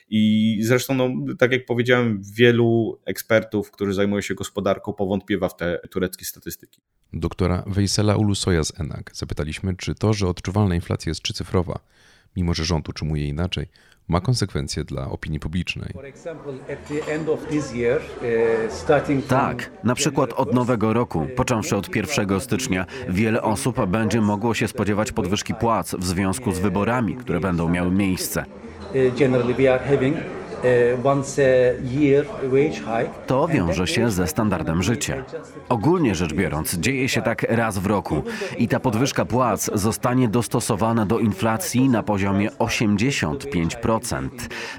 I 0.09 0.59
zresztą, 0.62 0.95
no, 0.95 1.35
tak 1.38 1.52
jak 1.52 1.66
powiedziałem, 1.66 2.23
wielu 2.35 3.00
ekspertów, 3.05 3.71
którzy 3.71 3.95
zajmują 3.95 4.21
się 4.21 4.35
gospodarką, 4.35 4.93
powątpiewa 4.93 5.49
w 5.49 5.57
te 5.57 5.81
tureckie 5.90 6.25
statystyki. 6.25 6.81
Doktora 7.12 7.62
Weysela 7.66 8.16
Ulusoya 8.16 8.64
z 8.64 8.80
ENAK 8.80 9.10
zapytaliśmy, 9.14 9.76
czy 9.76 9.94
to, 9.94 10.14
że 10.14 10.28
odczuwalna 10.28 10.75
inflacja 10.75 11.10
jest 11.10 11.22
trzycyfrowa, 11.22 11.78
mimo 12.36 12.54
że 12.54 12.64
rząd 12.64 12.88
utrzymuje 12.88 13.28
inaczej, 13.28 13.66
ma 14.08 14.20
konsekwencje 14.20 14.84
dla 14.84 15.10
opinii 15.10 15.40
publicznej. 15.40 15.94
Uh, 15.94 16.02
Tak, 19.28 19.70
na 19.84 19.94
przykład 19.94 20.32
od 20.32 20.54
nowego 20.54 20.92
roku, 20.92 21.26
począwszy 21.36 21.76
od 21.76 21.96
1 21.96 22.40
stycznia, 22.40 22.86
wiele 23.08 23.42
osób 23.42 23.86
będzie 23.86 24.20
mogło 24.20 24.54
się 24.54 24.68
spodziewać 24.68 25.12
podwyżki 25.12 25.54
płac 25.54 25.94
w 25.94 26.06
związku 26.06 26.52
z 26.52 26.58
wyborami, 26.58 27.16
które 27.16 27.40
będą 27.40 27.68
miały 27.68 27.90
miejsce. 27.90 28.44
uh, 28.94 29.18
generally 29.18 29.54
we 29.54 29.75
are 29.75 29.84
having 29.84 30.16
uh. 30.58 31.16
To 33.26 33.48
wiąże 33.48 33.86
się 33.86 34.10
ze 34.10 34.26
standardem 34.26 34.82
życia. 34.82 35.25
Ogólnie 35.68 36.14
rzecz 36.14 36.34
biorąc, 36.34 36.75
dzieje 36.75 37.08
się 37.08 37.22
tak 37.22 37.42
raz 37.42 37.78
w 37.78 37.86
roku 37.86 38.22
i 38.58 38.68
ta 38.68 38.80
podwyżka 38.80 39.25
płac 39.25 39.70
zostanie 39.75 40.28
dostosowana 40.28 41.06
do 41.06 41.18
inflacji 41.18 41.88
na 41.88 42.02
poziomie 42.02 42.50
85%. 42.50 44.28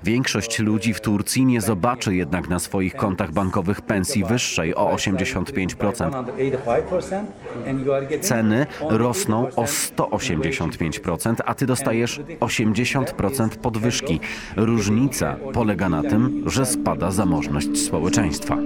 Większość 0.03 0.59
ludzi 0.59 0.93
w 0.93 1.01
Turcji 1.01 1.45
nie 1.45 1.61
zobaczy 1.61 2.15
jednak 2.15 2.49
na 2.49 2.59
swoich 2.59 2.95
kontach 2.95 3.31
bankowych 3.31 3.81
pensji 3.81 4.23
wyższej 4.23 4.75
o 4.75 4.95
85%. 4.95 6.25
185%, 6.27 7.25
and 7.69 7.85
you 7.85 7.93
are 7.93 8.01
getting 8.01 8.25
Ceny 8.25 8.65
rosną 8.89 9.47
o 9.55 9.63
80% 9.63 9.97
185%, 10.07 11.35
a 11.45 11.53
ty 11.53 11.65
dostajesz 11.65 12.21
80% 12.39 13.49
podwyżki. 13.49 14.19
Różnica 14.55 15.35
polega 15.53 15.66
na 15.75 16.03
tym, 16.03 16.43
że 16.45 16.65
spada 16.65 17.11
zamożność 17.11 17.77
społeczeństwa. 17.85 18.57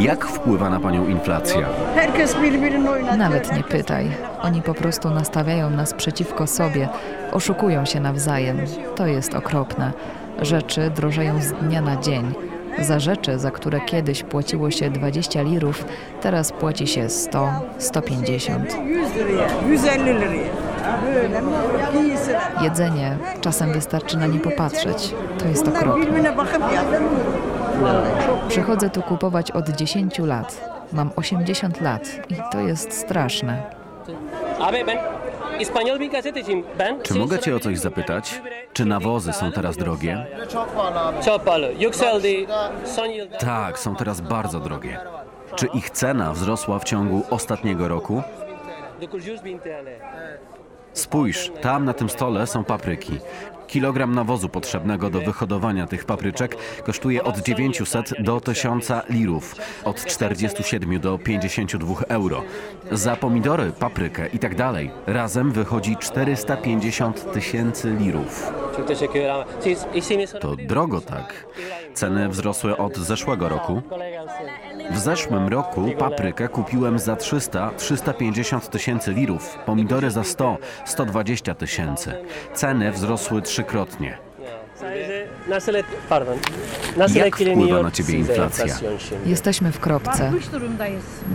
Jak 0.00 0.24
wpływa 0.24 0.70
na 0.70 0.80
panią 0.80 1.08
inflacja? 1.08 1.68
Nawet 3.18 3.56
nie 3.56 3.62
pytaj. 3.62 4.10
Oni 4.42 4.62
po 4.62 4.74
prostu 4.74 5.10
nastawiają 5.10 5.70
nas 5.70 5.94
przeciwko 5.94 6.46
sobie, 6.46 6.88
oszukują 7.32 7.84
się 7.84 8.00
nawzajem. 8.00 8.58
To 8.96 9.06
jest 9.06 9.34
okropne. 9.34 9.92
Rzeczy 10.42 10.90
drożeją 10.90 11.42
z 11.42 11.52
dnia 11.52 11.80
na 11.80 11.96
dzień. 11.96 12.34
Za 12.78 13.00
rzeczy, 13.00 13.38
za 13.38 13.50
które 13.50 13.80
kiedyś 13.80 14.22
płaciło 14.22 14.70
się 14.70 14.90
20 14.90 15.42
lirów, 15.42 15.84
teraz 16.20 16.52
płaci 16.52 16.86
się 16.86 17.08
100, 17.08 17.50
150. 17.78 18.76
100 20.88 21.10
liraya, 21.10 21.40
150 21.40 21.72
liraya. 21.72 21.92
Böyle 21.92 22.08
giysiler. 22.08 22.40
Jedzenie, 22.62 23.16
czasem 23.40 23.72
wystarczy 23.72 24.16
na 24.16 24.26
nie 24.26 24.40
popatrzeć. 24.40 25.14
To 25.38 25.48
jest 25.48 25.68
okropne. 25.68 26.34
Przychodzę 28.48 28.90
tu 28.90 29.02
kupować 29.02 29.50
od 29.50 29.68
10 29.68 30.18
lat. 30.18 30.70
Mam 30.92 31.10
80 31.16 31.80
lat 31.80 32.08
i 32.30 32.36
to 32.52 32.60
jest 32.60 32.92
straszne. 32.92 33.62
Czy 37.02 37.14
mogę 37.14 37.38
cię 37.38 37.56
o 37.56 37.60
coś 37.60 37.78
zapytać? 37.78 38.42
Czy 38.72 38.84
nawozy 38.84 39.32
są 39.32 39.52
teraz 39.52 39.76
drogie? 39.76 40.26
Tak, 43.38 43.78
są 43.78 43.96
teraz 43.96 44.20
bardzo 44.20 44.60
drogie. 44.60 45.00
Czy 45.56 45.66
ich 45.66 45.90
cena 45.90 46.32
wzrosła 46.32 46.78
w 46.78 46.84
ciągu 46.84 47.22
ostatniego 47.30 47.88
roku? 47.88 48.22
900 50.98 51.08
bin 51.12 51.28
TL. 51.28 51.38
Spójrz, 51.38 51.50
tam 51.62 51.84
na 51.84 51.92
tym 51.92 52.08
stole 52.08 52.46
są 52.46 52.64
papryki. 52.64 53.18
Kilogram 53.66 54.14
nawozu 54.14 54.48
potrzebnego 54.48 55.10
do 55.10 55.20
wyhodowania 55.20 55.86
tych 55.86 56.04
papryczek 56.04 56.56
kosztuje 56.84 57.24
od 57.24 57.38
900 57.38 58.22
do 58.22 58.40
1000 58.40 58.92
lirów, 59.10 59.54
od 59.84 60.04
47 60.04 61.00
do 61.00 61.18
52 61.18 61.94
euro. 62.08 62.42
Za 62.92 63.16
pomidory, 63.16 63.72
paprykę 63.72 64.28
i 64.28 64.38
tak 64.38 64.54
dalej 64.54 64.90
razem 65.06 65.52
wychodzi 65.52 65.96
450 65.96 67.32
tysięcy 67.32 67.96
lirów. 68.00 68.52
To 70.40 70.56
drogo 70.56 71.00
tak. 71.00 71.46
Ceny 71.94 72.28
wzrosły 72.28 72.76
od 72.76 72.96
zeszłego 72.96 73.48
roku. 73.48 73.82
W 74.90 74.98
zeszłym 74.98 75.48
roku 75.48 75.90
paprykę 75.98 76.48
kupiłem 76.48 76.98
za 76.98 77.14
300-350 77.14 78.60
tysięcy 78.60 79.12
lirów, 79.12 79.58
pomidory 79.66 80.10
za 80.10 80.22
100-120 80.22 81.54
tysięcy. 81.54 82.12
Ceny 82.54 82.92
wzrosły 82.92 83.42
trzykrotnie. 83.42 84.18
Jak 87.14 87.36
wpływa 87.36 87.82
na 87.82 87.90
ciebie 87.90 88.14
inflacja? 88.14 88.74
Jesteśmy 89.26 89.72
w 89.72 89.80
kropce. 89.80 90.32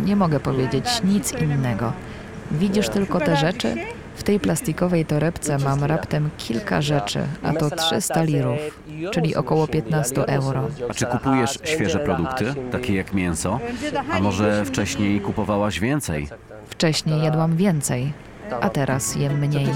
Nie 0.06 0.16
mogę 0.16 0.40
powiedzieć 0.40 0.86
nic 1.04 1.34
innego. 1.34 1.94
Widzisz 2.52 2.90
tylko 2.90 3.20
te 3.20 3.36
rzeczy? 3.36 3.76
W 4.16 4.24
tej 4.24 4.40
plastikowej 4.40 5.06
torebce 5.06 5.58
mam 5.58 5.84
raptem 5.84 6.30
kilka 6.38 6.82
rzeczy, 6.82 7.20
a 7.44 7.54
to 7.54 7.70
300 7.76 8.24
lirów, 8.24 8.60
czyli 9.12 9.36
około 9.36 9.68
15 9.68 10.28
euro. 10.28 10.68
A 10.90 10.94
czy 10.94 11.06
kupujesz 11.06 11.60
świeże 11.64 12.00
produkty, 12.00 12.54
takie 12.72 12.96
jak 12.96 13.14
mięso? 13.14 13.60
A 14.12 14.20
może 14.20 14.66
wcześniej 14.66 15.22
kupowałaś 15.22 15.80
więcej? 15.80 16.28
Wcześniej 16.68 17.24
jadłam 17.24 17.58
więcej, 17.58 18.14
a 18.62 18.70
teraz 18.70 19.16
jem 19.16 19.40
mniej. 19.40 19.68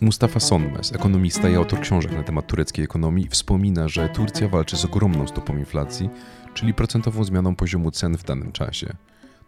Mustafa 0.00 0.40
Sonmez, 0.40 0.92
ekonomista 0.94 1.48
i 1.48 1.54
autor 1.54 1.80
książek 1.80 2.12
na 2.12 2.22
temat 2.22 2.46
tureckiej 2.46 2.84
ekonomii, 2.84 3.28
wspomina, 3.28 3.88
że 3.88 4.08
Turcja 4.08 4.48
walczy 4.48 4.76
z 4.76 4.84
ogromną 4.84 5.26
stopą 5.26 5.56
inflacji, 5.56 6.10
czyli 6.54 6.74
procentową 6.74 7.24
zmianą 7.24 7.56
poziomu 7.56 7.90
cen 7.90 8.16
w 8.16 8.24
danym 8.24 8.52
czasie. 8.52 8.96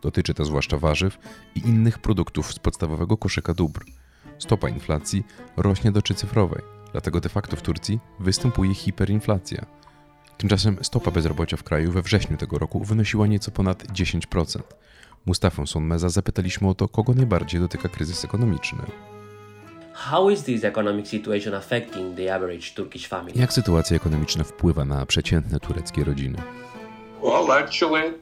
Dotyczy 0.02 0.34
to 0.34 0.44
zwłaszcza 0.44 0.78
warzyw 0.78 1.18
i 1.54 1.58
innych 1.58 1.98
produktów 1.98 2.52
z 2.52 2.58
podstawowego 2.58 3.16
koszyka 3.16 3.54
dóbr. 3.54 3.84
Stopa 4.38 4.68
inflacji 4.68 5.24
rośnie 5.56 5.92
do 5.92 6.02
trzycyfrowej, 6.02 6.62
dlatego 6.92 7.20
de 7.20 7.28
facto 7.28 7.56
w 7.56 7.62
Turcji 7.62 8.00
występuje 8.20 8.74
hiperinflacja. 8.74 9.66
Tymczasem 10.38 10.78
stopa 10.82 11.10
bezrobocia 11.10 11.56
w 11.56 11.62
kraju 11.62 11.92
we 11.92 12.02
wrześniu 12.02 12.36
tego 12.36 12.58
roku 12.58 12.84
wynosiła 12.84 13.26
nieco 13.26 13.50
ponad 13.50 13.84
10%. 13.84 14.60
Mustafę 15.26 15.66
Sonmeza 15.66 16.08
zapytaliśmy 16.08 16.68
o 16.68 16.74
to, 16.74 16.88
kogo 16.88 17.14
najbardziej 17.14 17.60
dotyka 17.60 17.88
kryzys 17.88 18.24
ekonomiczny. 18.24 18.82
Jak 23.34 23.52
sytuacja 23.52 23.96
ekonomiczna 23.96 24.44
wpływa 24.44 24.84
na 24.84 25.06
przeciętne 25.06 25.60
tureckie 25.60 26.04
rodziny? 26.04 26.38
Well, 27.22 27.52
actually, 27.52 28.14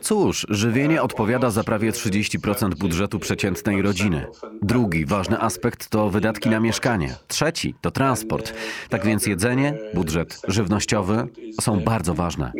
Cóż, 0.00 0.46
żywienie 0.48 1.02
odpowiada 1.02 1.50
za 1.50 1.64
prawie 1.64 1.92
30% 1.92 2.74
budżetu 2.74 3.18
przeciętnej 3.18 3.82
rodziny. 3.82 4.26
Drugi 4.62 5.06
ważny 5.06 5.40
aspekt 5.40 5.88
to 5.88 6.10
wydatki 6.10 6.50
na 6.50 6.60
mieszkanie. 6.60 7.14
Trzeci 7.28 7.74
to 7.80 7.90
transport. 7.90 8.54
Tak 8.88 9.04
więc 9.06 9.26
jedzenie, 9.26 9.78
budżet 9.94 10.40
żywnościowy 10.48 11.26
są 11.60 11.80
bardzo 11.80 12.14
ważne. 12.14 12.52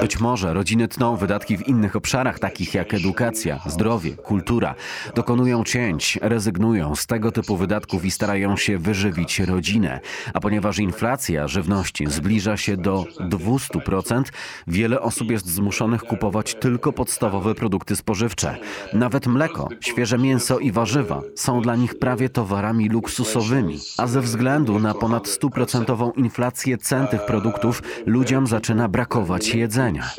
Być 0.00 0.20
może 0.20 0.54
rodziny 0.54 0.88
tną 0.88 1.16
wydatki 1.16 1.56
w 1.56 1.68
innych 1.68 1.96
obszarach, 1.96 2.38
takich 2.38 2.74
jak 2.74 2.94
edukacja, 2.94 3.60
zdrowie, 3.66 4.10
kultura. 4.10 4.74
Dokonują 5.14 5.64
cięć, 5.64 6.18
rezygnują 6.22 6.94
z 6.96 7.06
tego 7.06 7.32
typu 7.32 7.56
wydatków 7.56 8.04
i 8.04 8.10
starają 8.10 8.56
się 8.60 8.78
wyżywić 8.78 9.40
rodzinę. 9.40 10.00
A 10.34 10.40
ponieważ 10.40 10.78
inflacja 10.78 11.48
żywności 11.48 12.06
zbliża 12.06 12.56
się 12.56 12.76
do 12.76 13.04
200%, 13.20 14.22
wiele 14.66 15.00
osób 15.00 15.30
jest 15.30 15.46
zmuszonych 15.46 16.02
kupować 16.02 16.54
tylko 16.54 16.92
podstawowe 16.92 17.54
produkty 17.54 17.96
spożywcze. 17.96 18.56
Nawet 18.92 19.26
mleko, 19.26 19.68
świeże 19.80 20.18
mięso 20.18 20.58
i 20.58 20.72
warzywa 20.72 21.22
są 21.34 21.62
dla 21.62 21.76
nich 21.76 21.98
prawie 21.98 22.28
towarami 22.28 22.88
luksusowymi. 22.88 23.78
A 23.98 24.06
ze 24.06 24.20
względu 24.20 24.78
na 24.78 24.94
ponad 24.94 25.28
stuprocentową 25.28 26.12
inflację 26.12 26.78
cen 26.78 27.06
tych 27.06 27.26
produktów, 27.26 27.82
ludziom 28.06 28.46
zaczyna 28.46 28.88
brakować 28.88 29.54
jedzenia. 29.54 30.10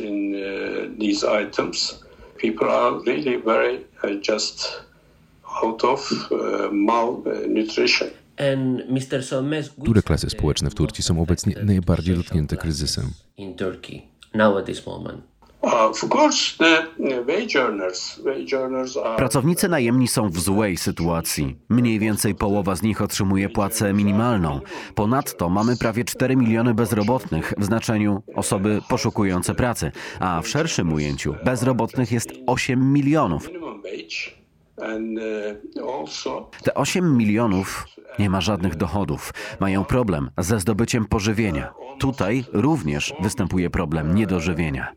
Just 4.30 4.84
out 5.64 5.84
of 5.84 6.30
malnutrition. 6.72 8.08
Które 9.82 10.02
klasy 10.02 10.30
społeczne 10.30 10.70
w 10.70 10.76
Turcji 10.76 11.04
są 11.04 11.22
obecnie 11.22 11.56
najbardziej 11.64 12.16
dotknięte 12.16 12.58
kryzysem? 12.58 13.06
Pracownicy 19.18 19.70
najemni 19.70 20.08
są 20.08 20.30
w 20.30 20.40
złej 20.40 20.78
sytuacji. 20.78 21.56
Mniej 21.70 22.00
więcej 22.00 22.36
połowa 22.36 22.76
z 22.76 22.82
nich 22.82 23.02
otrzymuje 23.02 23.50
płacę 23.50 23.94
minimalną. 23.94 24.60
Ponadto 24.96 25.50
mamy 25.50 25.78
prawie 25.78 26.04
4 26.06 26.36
miliony 26.36 26.74
bezrobotnych 26.74 27.54
w 27.58 27.64
znaczeniu 27.66 28.24
osoby 28.36 28.82
poszukujące 28.90 29.56
pracy, 29.56 29.92
a 30.20 30.42
w 30.42 30.48
szerszym 30.48 30.94
ujęciu 30.94 31.36
bezrobotnych 31.46 32.12
jest 32.12 32.30
8 32.48 32.94
milionów. 32.94 33.50
Te 36.64 36.74
8 36.74 37.18
milionów 37.18 37.86
nie 38.20 38.30
ma 38.30 38.42
żadnych 38.42 38.76
dochodów. 38.76 39.34
Mają 39.60 39.86
problem 39.86 40.30
ze 40.38 40.60
zdobyciem 40.60 41.06
pożywienia. 41.06 41.74
Tutaj 42.00 42.44
również 42.54 43.14
występuje 43.22 43.70
problem 43.70 44.16
niedożywienia. 44.16 44.92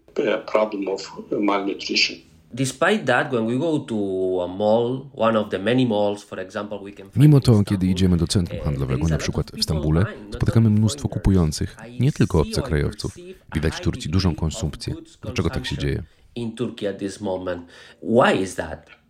Mimo 7.17 7.41
to, 7.41 7.63
kiedy 7.65 7.87
idziemy 7.87 8.17
do 8.17 8.27
centrum 8.27 8.61
handlowego, 8.61 9.09
na 9.09 9.19
przykład 9.19 9.51
w 9.51 9.63
Stambule, 9.63 10.07
spotykamy 10.35 10.71
mnóstwo 10.71 11.09
kupujących, 11.09 11.77
nie 12.01 12.13
tylko 12.13 12.41
obcokrajowców. 12.41 13.17
Widać 13.55 13.75
w 13.75 13.81
Turcji 13.81 14.11
dużą 14.11 14.35
konsumpcję. 14.35 14.95
Dlaczego 15.23 15.51
tak 15.51 15.67
się 15.67 15.79
dzieje? 15.79 16.03
In 16.35 16.55
Turkey 16.55 16.89
at 16.89 16.99
this 16.99 17.21
moment. 17.21 17.67
Why 18.03 18.43
is 18.43 18.55
that? 18.55 19.04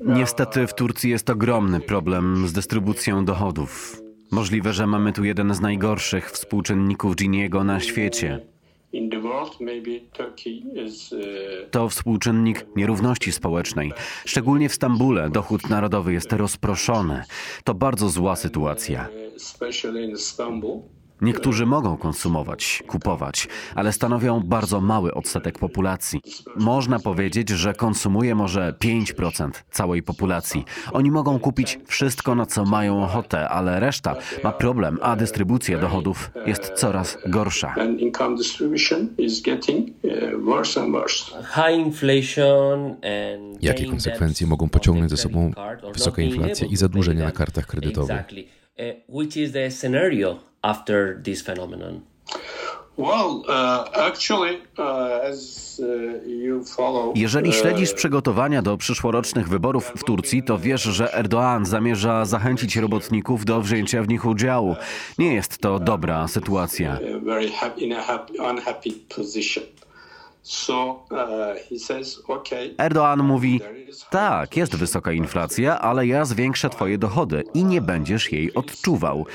Uh, 0.00 0.16
Niestety 0.16 0.66
w 0.66 0.74
Turcji 0.74 1.10
jest 1.10 1.30
ogromny 1.30 1.80
problem 1.80 2.48
z 2.48 2.52
dystrybucją 2.52 3.24
dochodów. 3.24 4.02
Możliwe, 4.30 4.72
że 4.72 4.86
mamy 4.86 5.12
tu 5.12 5.24
jeden 5.24 5.54
z 5.54 5.60
najgorszych 5.60 6.30
współczynników 6.30 7.16
Giniego 7.16 7.64
na 7.64 7.80
świecie. 7.80 8.40
uh, 11.12 11.70
To 11.70 11.88
współczynnik 11.88 12.66
nierówności 12.76 13.32
społecznej. 13.32 13.92
Szczególnie 14.24 14.68
w 14.68 14.74
Stambule 14.74 15.30
dochód 15.30 15.70
narodowy 15.70 16.12
jest 16.12 16.32
rozproszony. 16.32 17.22
To 17.64 17.74
bardzo 17.74 18.08
zła 18.08 18.36
sytuacja. 18.36 19.08
Niektórzy 21.20 21.66
mogą 21.66 21.96
konsumować, 21.96 22.82
kupować, 22.86 23.48
ale 23.74 23.92
stanowią 23.92 24.40
bardzo 24.40 24.80
mały 24.80 25.14
odsetek 25.14 25.58
populacji. 25.58 26.20
Można 26.56 26.98
powiedzieć, 26.98 27.48
że 27.48 27.74
konsumuje 27.74 28.34
może 28.34 28.74
5% 28.84 29.50
całej 29.70 30.02
populacji. 30.02 30.64
Oni 30.92 31.10
mogą 31.10 31.38
kupić 31.38 31.78
wszystko, 31.86 32.34
na 32.34 32.46
co 32.46 32.64
mają 32.64 33.04
ochotę, 33.04 33.48
ale 33.48 33.80
reszta 33.80 34.16
ma 34.44 34.52
problem, 34.52 34.98
a 35.02 35.16
dystrybucja 35.16 35.78
dochodów 35.78 36.30
jest 36.46 36.72
coraz 36.72 37.18
gorsza. 37.26 37.74
Uh, 42.96 43.62
Jakie 43.62 43.86
konsekwencje 43.86 44.46
mogą 44.46 44.68
pociągnąć 44.68 45.10
the 45.10 45.16
ze 45.16 45.22
sobą 45.22 45.50
wysoka 45.92 46.22
inflacja 46.22 46.66
i 46.66 46.76
pay 46.76 47.14
na 47.14 47.32
kartach 47.32 47.66
kredytowych? 47.66 48.24
After 50.66 51.22
this 51.22 51.42
phenomenon? 51.42 52.00
Well, 52.98 53.44
uh, 53.48 54.08
actually, 54.08 54.62
uh, 54.78 55.30
as 55.30 55.80
uh, 55.84 55.86
you 56.26 56.64
follow, 56.64 57.16
Jeżeli 57.16 57.48
uh, 57.48 57.54
śledzisz 57.54 57.92
przygotowania 57.92 58.62
do 58.62 58.76
przyszłorocznych 58.76 59.48
wyborów 59.48 59.92
w 59.96 60.04
Turcji, 60.04 60.42
to 60.42 60.58
wiesz, 60.58 60.82
że 60.82 61.06
Erdoğan 61.06 61.64
zamierza 61.64 62.24
zachęcić 62.24 62.76
robotników 62.76 63.44
do 63.44 63.60
wzięcia 63.60 64.02
w 64.02 64.08
nich 64.08 64.24
udziału. 64.24 64.76
Nie 65.18 65.34
jest 65.34 65.58
to 65.58 65.78
dobra 65.78 66.28
sytuacja. 66.28 66.98
uh, 67.16 67.24
very 67.24 67.50
happy 67.50 67.80
in 67.80 67.92
a 67.92 68.02
happy, 68.02 68.32
unhappy 68.42 68.90
position. 69.16 69.64
So 70.42 71.02
he 71.70 71.78
says, 71.78 72.22
okay. 72.28 72.74
Erdoğan 72.78 73.22
mówi: 73.22 73.60
Tak, 74.10 74.56
jest 74.56 74.76
wysoka 74.76 75.12
inflacja, 75.12 75.80
ale 75.80 76.06
ja 76.06 76.24
zwiększę 76.24 76.70
twoje 76.70 76.98
dochody 76.98 77.44
i 77.54 77.64
nie 77.64 77.80
będziesz 77.80 78.32
jej 78.32 78.54
odczuwał. 78.54 79.26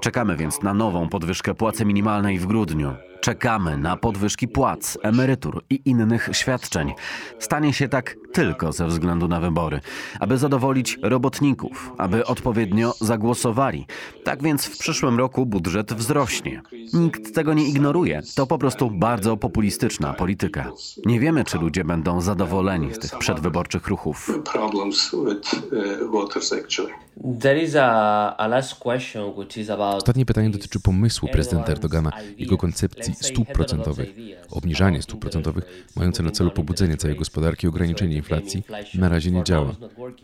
Czekamy 0.00 0.36
więc 0.36 0.62
na 0.62 0.74
nową 0.74 1.08
podwyżkę 1.08 1.54
płacy 1.54 1.84
minimalnej 1.84 2.38
w 2.38 2.46
grudniu. 2.46 2.94
Czekamy 3.20 3.76
na 3.76 3.96
podwyżki 3.96 4.48
płac, 4.48 4.98
emerytur 5.02 5.64
i 5.70 5.80
innych 5.84 6.28
świadczeń. 6.32 6.94
Stanie 7.38 7.72
się 7.72 7.88
tak 7.88 8.16
tylko 8.32 8.72
ze 8.72 8.86
względu 8.86 9.28
na 9.28 9.40
wybory, 9.40 9.80
aby 10.20 10.38
zadowolić 10.38 10.98
robotników, 11.02 11.92
aby 11.98 12.26
odpowiednio 12.26 12.94
zagłosowali. 13.00 13.86
Tak 14.24 14.42
więc 14.42 14.66
w 14.66 14.78
przyszłym 14.78 15.18
roku 15.18 15.46
budżet 15.46 15.92
wzrośnie. 15.92 16.62
Nikt 16.92 17.34
tego 17.34 17.54
nie 17.54 17.68
ignoruje. 17.68 18.22
To 18.34 18.46
po 18.46 18.58
prostu 18.58 18.90
bardzo 18.90 19.36
populistyczna 19.36 20.12
polityka. 20.12 20.72
Nie 21.06 21.20
wiemy, 21.20 21.44
czy 21.44 21.58
ludzie 21.58 21.84
będą 21.84 22.20
zadowoleni 22.20 22.94
z 22.94 22.98
tych 22.98 23.18
przedwyborczych 23.18 23.88
ruchów. 23.88 24.30
problems 24.52 25.10
with 25.10 25.54
uh, 25.54 26.10
voters 26.10 26.52
actually. 26.52 27.05
There 27.40 27.62
is 27.62 27.76
a, 27.76 28.34
a 28.38 28.48
last 28.48 28.78
question 28.78 29.22
which 29.36 29.56
is 29.56 29.70
about 29.70 29.94
Ostatnie 29.94 30.26
pytanie 30.26 30.50
dotyczy 30.50 30.80
pomysłu 30.80 31.28
prezydenta 31.28 31.72
Erdogana, 31.72 32.12
jego 32.38 32.56
koncepcji 32.56 33.14
stóp 33.14 33.52
procentowych. 33.52 34.08
Obniżanie 34.50 35.02
stóp 35.02 35.20
procentowych 35.20 35.86
mające 35.96 36.22
na 36.22 36.30
celu 36.30 36.50
pobudzenie 36.50 36.96
całej 36.96 37.16
gospodarki 37.16 37.66
i 37.66 37.68
ograniczenie 37.68 38.16
inflacji 38.16 38.62
na 38.94 39.08
razie 39.08 39.30
nie 39.30 39.44
działa. 39.44 39.72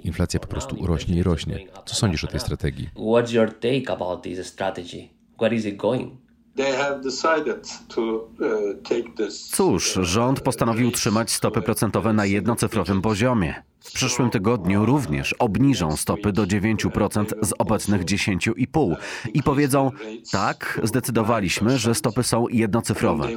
Inflacja 0.04 0.40
po 0.40 0.46
prostu 0.46 0.86
rośnie 0.86 1.16
i 1.16 1.22
rośnie. 1.22 1.58
Co 1.84 1.94
sądzisz 1.94 2.24
o 2.24 2.26
tej 2.26 2.40
strategii? 2.40 2.88
What's 2.96 3.32
your 3.32 3.52
take 3.52 3.92
about 3.92 4.22
this 4.22 4.46
strategy? 4.46 5.08
Where 5.40 5.56
is 5.56 5.66
it 5.66 5.76
going? 5.76 6.22
They 6.56 6.72
have 6.72 7.00
decided 7.00 7.68
to 7.88 8.02
uh, 8.02 8.82
take 8.82 9.14
this. 9.16 9.48
Cóż, 9.48 9.98
rząd 10.02 10.40
postanowił 10.40 10.90
trzymać 10.90 11.30
stopy 11.30 11.62
procentowe 11.62 12.12
na 12.12 12.26
jednocyfrowym 12.26 13.02
poziomie. 13.02 13.62
W 13.84 13.92
przyszłym 13.92 14.30
tygodniu 14.30 14.86
również 14.86 15.32
obniżą 15.32 15.96
stopy 15.96 16.32
do 16.32 16.44
9% 16.44 17.24
z 17.42 17.54
obecnych 17.58 18.04
10,5 18.04 18.96
i 19.34 19.42
powiedzą: 19.42 19.90
tak, 20.32 20.80
zdecydowaliśmy, 20.82 21.78
że 21.78 21.94
stopy 21.94 22.22
są 22.22 22.48
jednocyfrowe. 22.48 23.28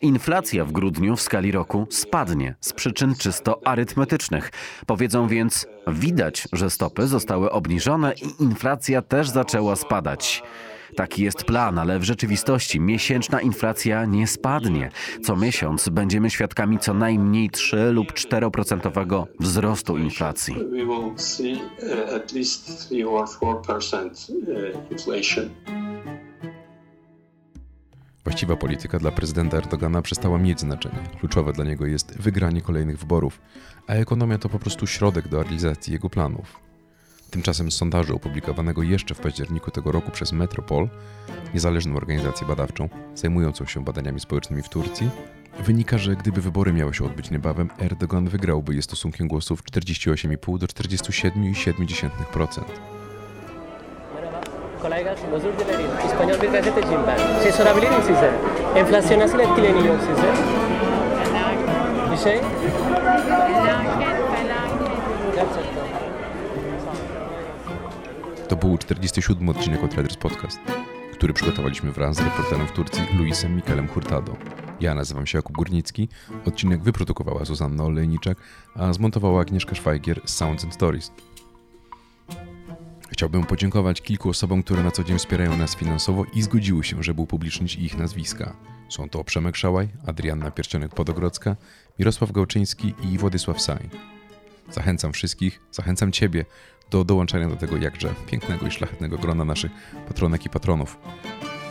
Inflacja 0.00 0.64
w 0.64 0.72
grudniu 0.72 1.16
w 1.16 1.20
skali 1.20 1.52
roku 1.52 1.86
spadnie 1.90 2.54
z 2.60 2.72
przyczyn 2.72 3.14
czysto 3.14 3.60
arytmetycznych. 3.64 4.50
Powiedzą 4.86 5.28
więc: 5.28 5.66
widać, 5.86 6.48
że 6.52 6.70
stopy 6.70 7.06
zostały 7.06 7.50
obniżone 7.50 8.14
i 8.14 8.42
inflacja 8.42 9.02
też 9.02 9.28
zaczęła 9.28 9.76
spadać. 9.76 10.42
Taki 10.96 11.22
jest 11.22 11.44
plan, 11.44 11.78
ale 11.78 11.98
w 11.98 12.04
rzeczywistości 12.04 12.80
miesięczna 12.80 13.40
inflacja 13.40 14.04
nie 14.04 14.26
spadnie. 14.26 14.90
Co 15.22 15.36
miesiąc 15.36 15.88
będziemy 15.88 16.30
świadkami 16.30 16.78
co 16.78 16.94
najmniej 16.94 17.50
3 17.50 17.76
lub 17.92 18.12
4% 18.12 19.26
wzrostu 19.40 19.98
inflacji. 19.98 20.54
Uh, 20.54 22.14
at 22.16 22.32
least 22.32 22.88
3 22.88 23.08
or 23.08 23.28
4% 23.28 24.30
uh. 24.30 25.74
Właściwa 28.24 28.56
polityka 28.56 28.98
dla 28.98 29.10
prezydenta 29.10 29.56
Erdogana 29.56 30.02
przestała 30.02 30.38
mieć 30.38 30.60
znaczenie. 30.60 30.98
Kluczowe 31.20 31.52
dla 31.52 31.64
niego 31.64 31.86
jest 31.86 32.18
wygranie 32.18 32.62
kolejnych 32.62 32.98
wyborów, 32.98 33.40
a 33.86 33.92
ekonomia 33.92 34.38
to 34.38 34.48
po 34.48 34.58
prostu 34.58 34.86
środek 34.86 35.28
do 35.28 35.42
realizacji 35.42 35.92
jego 35.92 36.10
planów. 36.10 36.60
Tymczasem 37.34 37.70
z 37.70 37.76
sondażu 37.76 38.16
opublikowanego 38.16 38.82
jeszcze 38.82 39.14
w 39.14 39.20
październiku 39.20 39.70
tego 39.70 39.92
roku 39.92 40.10
przez 40.10 40.32
Metropol, 40.32 40.88
niezależną 41.54 41.96
organizację 41.96 42.46
badawczą 42.46 42.88
zajmującą 43.14 43.66
się 43.66 43.84
badaniami 43.84 44.20
społecznymi 44.20 44.62
w 44.62 44.68
Turcji, 44.68 45.10
wynika, 45.58 45.98
że 45.98 46.16
gdyby 46.16 46.40
wybory 46.40 46.72
miały 46.72 46.94
się 46.94 47.04
odbyć 47.04 47.30
niebawem, 47.30 47.70
Erdogan 47.78 48.28
wygrałby 48.28 48.74
je 48.74 48.82
stosunkiem 48.82 49.28
głosów 49.28 49.62
48,5 49.62 50.58
do 50.58 50.66
47,7%. 50.66 52.64
Kolaylar 54.82 55.16
özür 55.36 55.52
dilerim. 55.58 55.90
İspanyol 56.06 56.42
bir 56.42 56.50
gazeteciyim 56.52 57.00
ben. 57.06 57.42
Şey 57.42 57.52
sorabilir 57.52 57.90
miyim 57.90 58.02
size? 58.02 58.32
Enflasyon 58.76 59.18
nasıl 59.20 59.40
etkileniyor 59.40 59.98
size? 60.00 60.32
Bir 62.12 62.16
şey? 62.16 62.40
To 68.48 68.56
był 68.56 68.78
47 68.78 69.48
odcinek 69.48 69.84
od 69.84 69.94
Riders 69.94 70.16
Podcast, 70.16 70.58
który 71.12 71.32
przygotowaliśmy 71.32 71.92
wraz 71.92 72.16
z 72.16 72.20
reporterem 72.20 72.66
w 72.66 72.72
Turcji 72.72 73.02
Luisem 73.18 73.56
Mikelem 73.56 73.88
Hurtado. 73.88 74.36
Ja 74.80 74.94
nazywam 74.94 75.26
się 75.26 75.38
Jakub 75.38 75.56
Górnicki, 75.56 76.08
odcinek 76.44 76.82
wyprodukowała 76.82 77.44
Zuzanna 77.44 77.84
Olejniczak, 77.84 78.38
a 78.74 78.92
zmontowała 78.92 79.40
Agnieszka 79.40 79.74
Szwajgier 79.74 80.20
z 80.24 80.34
Sounds 80.34 80.64
and 80.64 80.74
Stories. 80.74 81.10
Chciałbym 83.10 83.44
podziękować 83.44 84.02
kilku 84.02 84.28
osobom, 84.28 84.62
które 84.62 84.82
na 84.82 84.90
co 84.90 85.04
dzień 85.04 85.18
wspierają 85.18 85.56
nas 85.56 85.76
finansowo 85.76 86.24
i 86.34 86.42
zgodziły 86.42 86.84
się, 86.84 87.02
żeby 87.02 87.22
upublicznić 87.22 87.74
ich 87.74 87.98
nazwiska. 87.98 88.56
Są 88.88 89.08
to 89.08 89.24
Przemek 89.24 89.56
Szałaj, 89.56 89.88
Adrianna 90.06 90.50
Pierścionek-Podogrodzka, 90.50 91.56
Mirosław 91.98 92.32
Gałczyński 92.32 92.94
i 93.02 93.18
Władysław 93.18 93.60
Saj. 93.60 93.90
Zachęcam 94.70 95.12
wszystkich, 95.12 95.60
zachęcam 95.70 96.12
Ciebie 96.12 96.44
do 96.94 97.04
dołączania 97.04 97.48
do 97.48 97.56
tego 97.56 97.76
jakże 97.76 98.14
pięknego 98.26 98.66
i 98.66 98.70
szlachetnego 98.70 99.18
grona 99.18 99.44
naszych 99.44 99.72
patronek 100.08 100.46
i 100.46 100.50
patronów. 100.50 100.98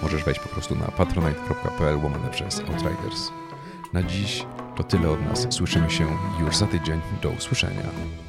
Możesz 0.01 0.23
wejść 0.23 0.41
po 0.41 0.49
prostu 0.49 0.75
na 0.75 0.85
patronite.pl 0.85 1.97
łamane 2.03 2.29
przez 2.29 2.59
Outriders. 2.59 3.29
Na 3.93 4.03
dziś 4.03 4.45
to 4.75 4.83
tyle 4.83 5.09
od 5.09 5.25
nas. 5.25 5.47
Słyszymy 5.49 5.89
się 5.89 6.07
już 6.39 6.57
za 6.57 6.67
tydzień. 6.67 7.01
Do 7.21 7.29
usłyszenia. 7.29 8.22